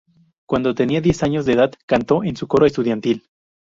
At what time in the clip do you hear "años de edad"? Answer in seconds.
1.21-1.73